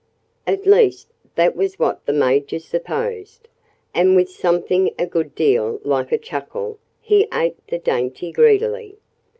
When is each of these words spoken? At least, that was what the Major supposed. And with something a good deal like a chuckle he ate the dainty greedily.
At 0.47 0.65
least, 0.65 1.09
that 1.35 1.55
was 1.55 1.77
what 1.77 2.07
the 2.07 2.11
Major 2.11 2.57
supposed. 2.57 3.47
And 3.93 4.15
with 4.15 4.31
something 4.31 4.95
a 4.97 5.05
good 5.05 5.35
deal 5.35 5.79
like 5.83 6.11
a 6.11 6.17
chuckle 6.17 6.79
he 6.99 7.27
ate 7.31 7.57
the 7.67 7.77
dainty 7.77 8.31
greedily. 8.31 8.97